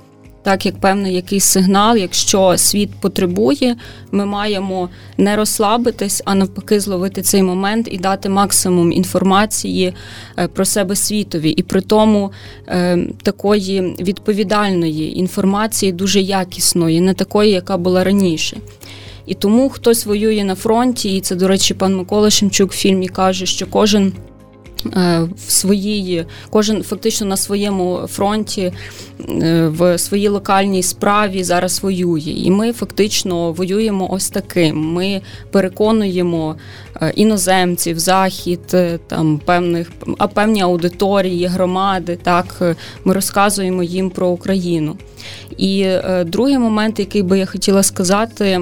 так 0.45 0.67
як 0.67 0.81
певний 0.81 1.15
якийсь 1.15 1.45
сигнал, 1.45 1.97
якщо 1.97 2.59
світ 2.59 2.91
потребує, 3.01 3.77
ми 4.13 4.27
маємо 4.27 4.89
не 5.19 5.37
розслабитись, 5.37 6.23
а 6.25 6.35
навпаки, 6.35 6.81
зловити 6.81 7.23
цей 7.23 7.43
момент 7.43 7.89
і 7.91 7.99
дати 7.99 8.29
максимум 8.29 8.93
інформації 8.93 9.95
е, 10.39 10.49
про 10.49 10.65
себе 10.65 10.97
світові, 10.97 11.51
і 11.51 11.63
при 11.63 11.81
тому 11.81 12.33
е, 12.69 12.99
такої 13.23 13.81
відповідальної 13.81 15.19
інформації, 15.19 15.93
дуже 15.93 16.21
якісної, 16.21 17.01
не 17.01 17.15
такої, 17.15 17.51
яка 17.51 17.77
була 17.77 18.05
раніше. 18.05 18.57
І 19.27 19.35
тому 19.35 19.69
хтось 19.69 20.07
воює 20.07 20.45
на 20.45 20.55
фронті, 20.55 21.17
і 21.17 21.21
це, 21.21 21.35
до 21.35 21.49
речі, 21.49 21.75
пан 21.75 21.97
Микола 21.97 22.31
Шемчук 22.31 22.73
в 22.73 22.77
фільмі 22.77 23.09
каже, 23.09 23.47
що 23.47 23.67
кожен. 23.67 24.13
Е, 24.87 25.29
в 25.47 25.51
своїй, 25.51 26.25
кожен 26.51 26.83
фактично 26.83 27.27
на 27.27 27.37
своєму 27.37 28.01
фронті, 28.09 28.73
е, 29.29 29.69
в 29.69 29.99
своїй 29.99 30.29
локальній 30.29 30.83
справі 30.83 31.45
зараз 31.45 31.83
воює. 31.83 32.21
І 32.21 32.51
ми 32.51 32.73
фактично 32.73 33.53
воюємо 33.53 34.13
ось 34.13 34.31
таким. 34.31 34.93
Ми 34.93 35.21
переконуємо 35.51 36.57
е, 37.03 37.13
іноземців, 37.17 37.99
захід, 37.99 38.77
там 39.07 39.41
певних 39.45 39.93
а 40.19 40.27
певні 40.27 40.61
аудиторії, 40.61 41.47
громади. 41.47 42.19
Так 42.23 42.77
ми 43.05 43.15
розказуємо 43.15 43.83
їм 43.83 44.11
про 44.11 44.29
Україну. 44.29 44.97
І 45.59 45.87
другий 46.27 46.59
момент, 46.59 46.99
який 46.99 47.23
би 47.23 47.39
я 47.39 47.47
хотіла 47.47 47.83
сказати 47.83 48.61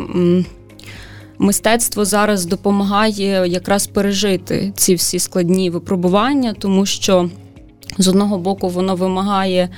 мистецтво 1.43 2.05
зараз 2.05 2.47
допомагає 2.47 3.49
якраз 3.49 3.87
пережити 3.87 4.73
ці 4.77 4.95
всі 4.95 5.19
складні 5.19 5.71
випробування, 5.71 6.55
тому 6.59 6.87
що. 6.87 7.31
З 7.99 8.09
одного 8.09 8.39
боку, 8.39 8.69
воно 8.69 8.95
вимагає 8.95 9.69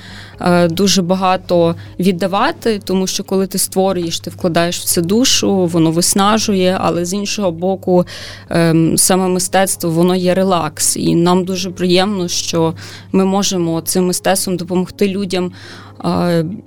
е, 0.41 0.67
дуже 0.67 1.01
багато 1.01 1.75
віддавати, 1.99 2.79
тому 2.83 3.07
що 3.07 3.23
коли 3.23 3.47
ти 3.47 3.57
створюєш, 3.57 4.19
ти 4.19 4.29
вкладаєш 4.29 4.79
в 4.79 4.83
це 4.83 5.01
душу, 5.01 5.65
воно 5.65 5.91
виснажує, 5.91 6.77
але 6.81 7.05
з 7.05 7.13
іншого 7.13 7.51
боку, 7.51 8.05
е, 8.51 8.75
саме 8.95 9.27
мистецтво 9.27 9.89
воно 9.89 10.15
є 10.15 10.33
релакс, 10.33 10.97
і 10.97 11.15
нам 11.15 11.45
дуже 11.45 11.69
приємно, 11.71 12.27
що 12.27 12.73
ми 13.11 13.25
можемо 13.25 13.81
цим 13.81 14.05
мистецтвом 14.07 14.57
допомогти 14.57 15.07
людям 15.07 15.51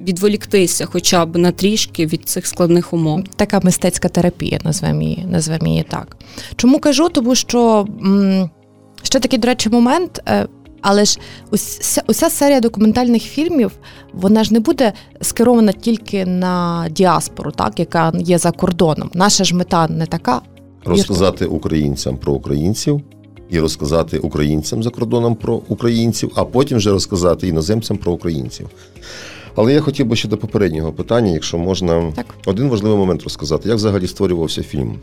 відволіктися, 0.09 0.87
хоча 0.87 1.27
б 1.27 1.37
на 1.37 1.53
трішки 1.53 2.07
від 2.07 2.29
цих 2.29 2.47
складних 2.47 2.93
умов. 2.93 3.25
Така 3.37 3.61
мистецька 3.63 4.09
терапія, 4.09 4.59
назвемо 4.65 5.03
її, 5.03 5.27
назвемо 5.31 5.67
її 5.67 5.83
так. 5.83 6.17
Чому 6.57 6.79
кажу? 6.79 7.09
Тому 7.09 7.35
що 7.35 7.87
м, 8.03 8.51
ще 9.03 9.21
такий, 9.21 9.39
до 9.39 9.47
речі, 9.49 9.69
момент. 9.69 10.23
Але 10.81 11.05
ж 11.05 11.19
уся, 11.51 12.03
уся 12.09 12.31
серія 12.31 12.61
документальних 12.61 13.23
фільмів 13.23 13.73
вона 14.13 14.45
ж 14.45 14.55
не 14.55 14.61
буде 14.61 14.93
скерована 15.21 15.73
тільки 15.73 16.27
на 16.27 16.87
діаспору, 16.91 17.51
так 17.51 17.79
яка 17.79 18.13
є 18.19 18.39
за 18.39 18.51
кордоном. 18.51 19.11
Наша 19.15 19.45
ж 19.45 19.55
мета 19.57 19.89
не 19.89 20.07
така. 20.07 20.41
Розказати 20.85 21.47
українцям 21.47 22.17
про 22.17 22.33
українців 22.33 23.03
і 23.51 23.61
розказати 23.61 24.19
українцям 24.19 24.83
за 24.83 24.91
кордоном 24.91 25.35
про 25.35 25.61
українців, 25.69 26.33
а 26.35 26.45
потім 26.45 26.79
вже 26.79 26.91
розказати 26.91 27.49
іноземцям 27.49 27.97
про 27.97 28.13
українців. 28.13 28.69
Але 29.55 29.73
я 29.73 29.81
хотів 29.81 30.07
би 30.07 30.17
ще 30.17 30.29
до 30.29 30.37
попереднього 30.37 30.93
питання, 30.93 31.31
якщо 31.31 31.59
можна, 31.59 32.13
так. 32.15 32.27
один 32.47 32.69
важливий 32.69 32.99
момент 32.99 33.23
розказати, 33.23 33.69
як 33.69 33.77
взагалі 33.79 34.07
створювався 34.07 34.63
фільм. 34.63 34.99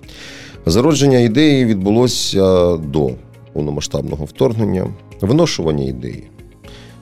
Зародження 0.65 1.19
ідеї 1.19 1.65
відбулося 1.65 2.77
до 2.77 3.11
повномасштабного 3.53 4.25
вторгнення, 4.25 4.88
виношування 5.21 5.84
ідеї. 5.84 6.23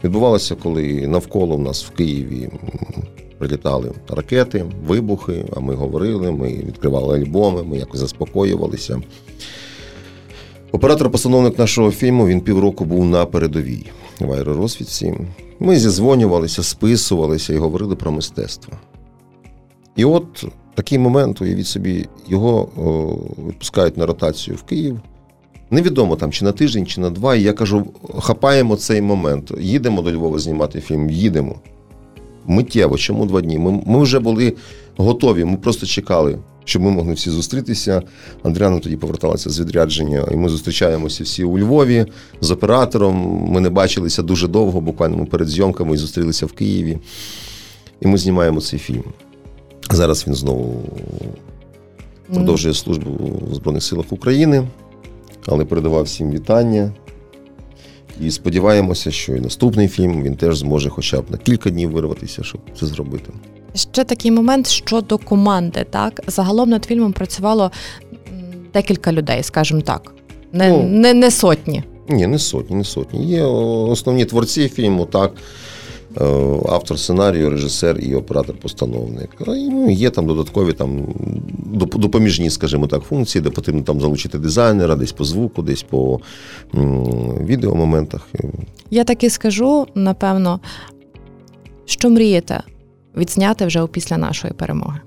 Відбувалося, 0.03 0.55
коли 0.55 1.07
навколо 1.07 1.55
в 1.55 1.59
нас 1.59 1.85
в 1.85 1.89
Києві 1.89 2.49
прилітали 3.37 3.91
ракети, 4.09 4.65
вибухи, 4.87 5.45
а 5.55 5.59
ми 5.59 5.75
говорили, 5.75 6.31
ми 6.31 6.47
відкривали 6.47 7.19
альбоми, 7.19 7.63
ми 7.63 7.77
якось 7.77 7.99
заспокоювалися. 7.99 9.01
Оператор-постановник 10.71 11.59
нашого 11.59 11.91
фільму 11.91 12.27
він 12.27 12.41
півроку 12.41 12.85
був 12.85 13.05
на 13.05 13.25
передовій 13.25 13.85
в 14.19 14.31
аеророзвідці. 14.31 15.13
Ми 15.59 15.77
зізвонювалися, 15.77 16.63
списувалися 16.63 17.53
і 17.53 17.57
говорили 17.57 17.95
про 17.95 18.11
мистецтво. 18.11 18.73
І 19.95 20.05
от 20.05 20.45
такий 20.75 20.99
момент, 20.99 21.41
уявіть 21.41 21.67
собі, 21.67 22.05
його 22.27 22.69
відпускають 23.47 23.97
на 23.97 24.05
ротацію 24.05 24.57
в 24.57 24.63
Київ. 24.63 24.99
Невідомо 25.73 26.15
там, 26.15 26.31
чи 26.31 26.45
на 26.45 26.51
тиждень, 26.51 26.85
чи 26.85 27.01
на 27.01 27.09
два. 27.09 27.35
І 27.35 27.41
я 27.41 27.53
кажу: 27.53 27.85
хапаємо 28.19 28.75
цей 28.75 29.01
момент, 29.01 29.51
їдемо 29.59 30.01
до 30.01 30.11
Львова 30.11 30.39
знімати 30.39 30.81
фільм, 30.81 31.09
їдемо. 31.09 31.55
Миттєво, 32.45 32.97
чому 32.97 33.25
два 33.25 33.41
дні? 33.41 33.57
Ми, 33.57 33.83
ми 33.85 34.03
вже 34.03 34.19
були 34.19 34.53
готові, 34.97 35.45
ми 35.45 35.57
просто 35.57 35.85
чекали 35.85 36.39
щоб 36.65 36.81
ми 36.81 36.91
могли 36.91 37.13
всі 37.13 37.29
зустрітися. 37.29 38.01
Андріана 38.43 38.79
тоді 38.79 38.95
поверталася 38.95 39.49
з 39.49 39.59
відрядження, 39.59 40.25
і 40.31 40.35
ми 40.35 40.49
зустрічаємося 40.49 41.23
всі 41.23 41.43
у 41.43 41.59
Львові 41.59 42.05
з 42.41 42.51
оператором. 42.51 43.15
Ми 43.49 43.61
не 43.61 43.69
бачилися 43.69 44.21
дуже 44.21 44.47
довго, 44.47 44.81
буквально 44.81 45.17
ми 45.17 45.25
перед 45.25 45.47
зйомками 45.47 45.95
і 45.95 45.97
зустрілися 45.97 46.45
в 46.45 46.51
Києві. 46.51 46.97
І 48.01 48.07
ми 48.07 48.17
знімаємо 48.17 48.61
цей 48.61 48.79
фільм. 48.79 49.03
Зараз 49.91 50.27
він 50.27 50.35
знову 50.35 50.83
продовжує 52.33 52.73
службу 52.73 53.39
в 53.51 53.55
Збройних 53.55 53.83
силах 53.83 54.05
України, 54.09 54.67
але 55.47 55.65
передавав 55.65 56.03
всім 56.03 56.31
вітання. 56.31 56.91
І 58.21 58.31
сподіваємося, 58.31 59.11
що 59.11 59.35
і 59.35 59.39
наступний 59.39 59.87
фільм 59.87 60.23
він 60.23 60.35
теж 60.35 60.57
зможе 60.57 60.89
хоча 60.89 61.21
б 61.21 61.25
на 61.29 61.37
кілька 61.37 61.69
днів 61.69 61.91
вирватися, 61.91 62.43
щоб 62.43 62.61
це 62.79 62.85
зробити. 62.85 63.31
Ще 63.75 64.03
такий 64.03 64.31
момент 64.31 64.67
щодо 64.67 65.17
команди. 65.17 65.85
Так 65.89 66.21
загалом 66.27 66.69
над 66.69 66.85
фільмом 66.85 67.13
працювало 67.13 67.71
декілька 68.73 69.11
людей, 69.11 69.43
скажімо 69.43 69.81
так, 69.81 70.13
не, 70.51 70.69
ну, 70.69 70.83
не, 70.83 71.13
не 71.13 71.31
сотні. 71.31 71.83
Ні, 72.09 72.27
не 72.27 72.39
сотні, 72.39 72.75
не 72.75 72.83
сотні. 72.83 73.25
Є 73.25 73.43
основні 73.43 74.25
творці 74.25 74.69
фільму, 74.69 75.05
так. 75.05 75.31
Е, 76.21 76.25
автор 76.69 76.99
сценарію, 76.99 77.49
режисер 77.49 77.99
і 77.99 78.15
оператор-постановник. 78.15 79.29
Ну, 79.47 79.89
Є 79.89 80.09
там 80.09 80.27
додаткові 80.27 80.73
там 80.73 81.07
допоміжні, 81.95 82.49
скажімо 82.49 82.87
так, 82.87 83.03
функції, 83.03 83.41
де 83.41 83.49
потрібно 83.49 83.81
там 83.81 84.01
залучити 84.01 84.37
дизайнера, 84.37 84.95
десь 84.95 85.11
по 85.11 85.23
звуку, 85.23 85.61
десь 85.61 85.83
по 85.83 86.19
відеомоментах. 87.43 88.27
Я 88.91 89.03
так 89.03 89.23
і 89.23 89.29
скажу, 89.29 89.87
напевно, 89.95 90.59
що 91.85 92.09
мрієте 92.09 92.63
відзняти 93.17 93.65
вже 93.65 93.87
після 93.87 94.17
нашої 94.17 94.53
перемоги? 94.53 94.99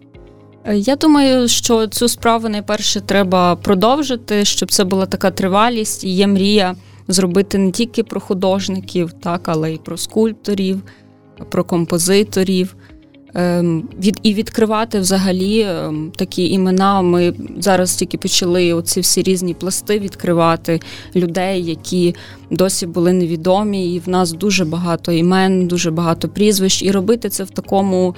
Е, 0.64 0.76
я 0.76 0.96
думаю, 0.96 1.48
що 1.48 1.86
цю 1.86 2.08
справу 2.08 2.48
найперше 2.48 3.00
треба 3.00 3.56
продовжити, 3.56 4.44
щоб 4.44 4.72
це 4.72 4.84
була 4.84 5.06
така 5.06 5.30
тривалість. 5.30 6.04
І 6.04 6.08
є 6.08 6.26
мрія 6.26 6.74
зробити 7.08 7.58
не 7.58 7.70
тільки 7.70 8.02
про 8.02 8.20
художників, 8.20 9.12
так, 9.12 9.48
але 9.48 9.72
й 9.72 9.78
про 9.78 9.96
скульпторів, 9.96 10.82
про 11.50 11.64
композиторів. 11.64 12.76
Ем, 13.38 13.88
від 13.98 14.20
і 14.22 14.34
відкривати 14.34 15.00
взагалі 15.00 15.60
ем, 15.60 16.12
такі 16.16 16.48
імена. 16.48 17.02
Ми 17.02 17.34
зараз 17.58 17.94
тільки 17.94 18.18
почали 18.18 18.72
оці 18.72 19.00
всі 19.00 19.22
різні 19.22 19.54
пласти 19.54 19.98
відкривати 19.98 20.80
людей, 21.16 21.64
які 21.64 22.14
досі 22.50 22.86
були 22.86 23.12
невідомі. 23.12 23.94
І 23.94 23.98
в 23.98 24.08
нас 24.08 24.32
дуже 24.32 24.64
багато 24.64 25.12
імен, 25.12 25.66
дуже 25.66 25.90
багато 25.90 26.28
прізвищ, 26.28 26.82
і 26.82 26.90
робити 26.90 27.28
це 27.28 27.44
в 27.44 27.50
такому 27.50 28.14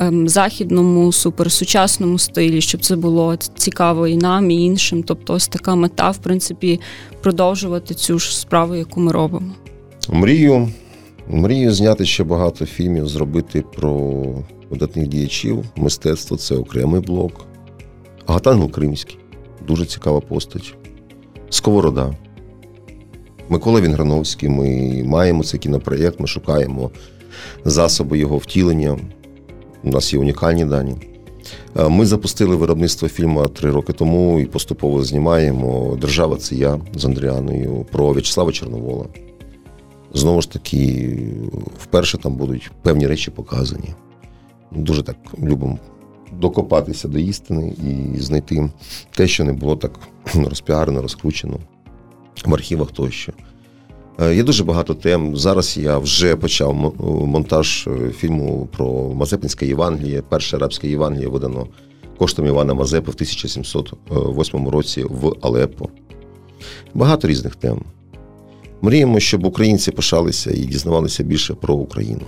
ем, 0.00 0.28
західному, 0.28 1.12
суперсучасному 1.12 2.18
стилі, 2.18 2.60
щоб 2.60 2.80
це 2.80 2.96
було 2.96 3.36
цікаво 3.36 4.06
і 4.06 4.16
нам, 4.16 4.50
і 4.50 4.64
іншим. 4.64 5.02
Тобто, 5.02 5.34
ось 5.34 5.48
така 5.48 5.74
мета, 5.74 6.10
в 6.10 6.18
принципі, 6.18 6.80
продовжувати 7.22 7.94
цю 7.94 8.18
ж 8.18 8.38
справу, 8.38 8.74
яку 8.74 9.00
ми 9.00 9.12
робимо. 9.12 9.52
Мрію. 10.08 10.68
Мрію 11.28 11.72
зняти 11.72 12.04
ще 12.04 12.24
багато 12.24 12.66
фільмів, 12.66 13.08
зробити 13.08 13.64
про 13.76 14.24
видатних 14.70 15.08
діячів. 15.08 15.64
Мистецтво 15.76 16.36
це 16.36 16.54
окремий 16.54 17.00
блок. 17.00 17.46
Гатангел 18.26 18.70
Кримський 18.70 19.18
дуже 19.66 19.86
цікава 19.86 20.20
постать. 20.20 20.74
Сковорода. 21.50 22.14
Микола 23.48 23.80
Вінграновський. 23.80 24.48
Ми 24.48 25.02
маємо 25.04 25.44
цей 25.44 25.60
кінопроєкт, 25.60 26.20
ми 26.20 26.26
шукаємо 26.26 26.90
засоби 27.64 28.18
його 28.18 28.36
втілення. 28.38 28.98
У 29.82 29.90
нас 29.90 30.12
є 30.12 30.18
унікальні 30.18 30.64
дані. 30.64 30.94
Ми 31.88 32.06
запустили 32.06 32.56
виробництво 32.56 33.08
фільму 33.08 33.48
три 33.48 33.70
роки 33.70 33.92
тому 33.92 34.40
і 34.40 34.46
поступово 34.46 35.02
знімаємо 35.02 35.98
Держава 36.00 36.36
це 36.36 36.54
я 36.54 36.80
з 36.94 37.04
Андріаною 37.04 37.86
про 37.92 38.12
В'ячеслава 38.12 38.52
Чорновола. 38.52 39.06
Знову 40.14 40.42
ж 40.42 40.50
таки, 40.50 41.18
вперше 41.78 42.18
там 42.18 42.34
будуть 42.34 42.70
певні 42.82 43.06
речі 43.06 43.30
показані 43.30 43.94
дуже 44.72 45.02
так 45.02 45.16
любимо 45.42 45.78
докопатися 46.32 47.08
до 47.08 47.18
істини 47.18 47.74
і 48.14 48.20
знайти 48.20 48.70
те, 49.16 49.28
що 49.28 49.44
не 49.44 49.52
було 49.52 49.76
так 49.76 49.92
розпіарено, 50.34 51.02
розкручено 51.02 51.56
в 52.46 52.54
архівах 52.54 52.90
тощо. 52.90 53.32
Е, 54.20 54.34
є 54.34 54.42
дуже 54.42 54.64
багато 54.64 54.94
тем. 54.94 55.36
Зараз 55.36 55.76
я 55.76 55.98
вже 55.98 56.36
почав 56.36 56.94
монтаж 57.26 57.88
е, 57.88 58.10
фільму 58.10 58.68
про 58.76 59.14
Мазепинське 59.14 59.66
Євангеліє. 59.66 60.22
Перше 60.22 60.56
арабське 60.56 60.88
Євангеліє 60.88 61.28
видано 61.28 61.66
коштом 62.18 62.46
Івана 62.46 62.74
Мазепи 62.74 63.10
в 63.10 63.14
1708 63.14 64.68
році 64.68 65.04
в 65.04 65.32
Алеппо. 65.40 65.88
Багато 66.94 67.28
різних 67.28 67.56
тем. 67.56 67.80
Мріємо, 68.82 69.20
щоб 69.20 69.46
українці 69.46 69.90
пишалися 69.90 70.50
і 70.50 70.60
дізнавалися 70.60 71.22
більше 71.22 71.54
про 71.54 71.74
Україну. 71.74 72.22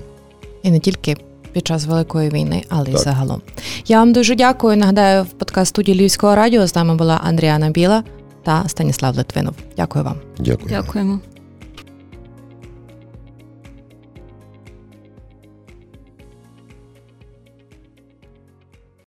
І 0.63 0.71
не 0.71 0.79
тільки 0.79 1.17
під 1.53 1.67
час 1.67 1.87
великої 1.87 2.31
війни, 2.31 2.65
але 2.69 2.91
й 2.91 2.97
загалом. 2.97 3.43
Я 3.87 3.99
вам 3.99 4.13
дуже 4.13 4.35
дякую. 4.35 4.77
Нагадаю, 4.77 5.23
в 5.23 5.27
подкаст 5.27 5.69
студії 5.69 5.99
Львівського 5.99 6.35
радіо 6.35 6.67
з 6.67 6.75
нами 6.75 6.95
була 6.95 7.21
Андріана 7.25 7.71
Біла 7.71 8.05
та 8.43 8.69
Станіслав 8.69 9.17
Литвинов. 9.17 9.55
Дякую 9.77 10.05
вам. 10.05 10.17
Дякую. 10.39 10.69
Дякуємо. 10.69 11.21